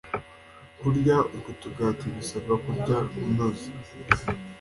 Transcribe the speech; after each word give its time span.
kurya 0.79 1.17
utwo 1.35 1.51
tugati 1.63 2.05
bisaba 2.15 2.53
kuturya 2.63 2.97
unoza 3.27 3.69